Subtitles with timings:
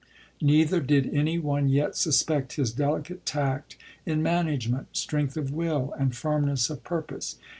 [0.41, 6.15] Neither did any ODe yet suspect his delicate tact in management, strength of will, and
[6.15, 7.35] firmness of purpose.